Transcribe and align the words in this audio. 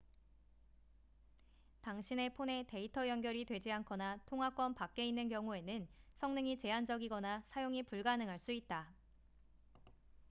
당신의 1.81 2.33
폰에 2.33 2.65
데이터 2.67 3.07
연결이 3.07 3.45
되지 3.45 3.71
않거나 3.71 4.17
통화권 4.25 4.73
밖에 4.73 5.07
있는 5.07 5.29
경우에는 5.29 5.87
성능이 6.15 6.57
제한적이거나 6.57 7.43
사용이 7.49 7.83
불가능할 7.83 8.39
수 8.39 8.51
있다 8.51 8.91